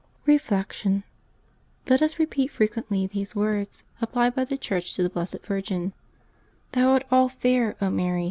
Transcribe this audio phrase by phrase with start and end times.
[0.25, 1.03] Reflection.—
[1.87, 5.93] Let us repeat frequently these words ap plied by the Church to the Blessed Virgin:"
[6.71, 8.19] Thou art all fair, Mary!